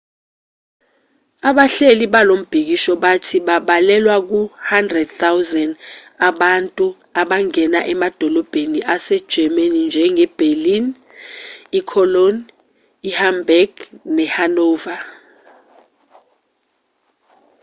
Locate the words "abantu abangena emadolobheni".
6.29-8.79